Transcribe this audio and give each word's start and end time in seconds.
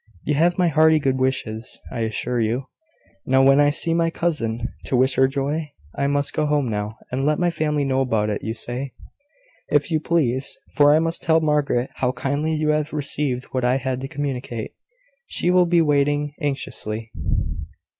You 0.23 0.33
have 0.33 0.57
my 0.57 0.67
hearty 0.67 0.97
good 0.97 1.19
wishes, 1.19 1.79
I 1.91 1.99
assure 1.99 2.39
you. 2.41 2.63
Now, 3.27 3.43
when 3.43 3.59
may 3.59 3.65
I 3.65 3.69
see 3.69 3.93
my 3.93 4.09
cousin, 4.09 4.69
to 4.85 4.95
wish 4.95 5.13
her 5.13 5.27
joy? 5.27 5.73
I 5.95 6.07
must 6.07 6.33
go 6.33 6.47
home 6.47 6.67
now, 6.69 6.97
and 7.11 7.23
let 7.23 7.37
my 7.37 7.51
family 7.51 7.85
know 7.85 8.01
about 8.01 8.31
it, 8.31 8.43
you 8.43 8.55
say?" 8.55 8.93
"If 9.69 9.91
you 9.91 9.99
please; 9.99 10.57
for 10.73 10.95
I 10.95 10.97
must 10.97 11.21
tell 11.21 11.39
Margaret 11.39 11.91
how 11.97 12.13
kindly 12.13 12.55
you 12.55 12.69
have 12.69 12.93
received 12.93 13.43
what 13.51 13.63
I 13.63 13.75
had 13.77 14.01
to 14.01 14.07
communicate. 14.07 14.73
She 15.27 15.51
will 15.51 15.67
be 15.67 15.83
waiting 15.83 16.33
anxiously." 16.41 17.11